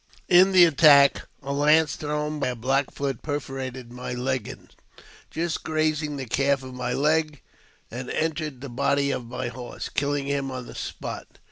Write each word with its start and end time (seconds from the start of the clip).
In 0.29 0.51
the 0.51 0.65
attack, 0.65 1.27
a 1.43 1.53
lance 1.53 1.95
thrown 1.95 2.39
by 2.39 2.47
a 2.47 2.55
Black 2.55 2.95
Poot, 2.95 3.21
perforated 3.21 3.91
my 3.93 4.15
legging, 4.15 4.69
just 5.29 5.61
grazing 5.61 6.17
the 6.17 6.25
calf 6.25 6.63
of 6.63 6.73
my 6.73 6.91
leg, 6.93 7.39
and 7.91 8.09
entered 8.09 8.61
the 8.61 8.69
body 8.69 9.11
of 9.11 9.27
my 9.27 9.49
horse, 9.49 9.89
killing 9.89 10.25
him 10.25 10.49
on 10.49 10.65
the 10.65 10.73
spot. 10.73 11.27